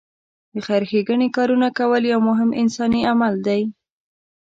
[0.53, 3.61] د خېر ښېګڼې کارونه کول یو مهم انساني عمل دی.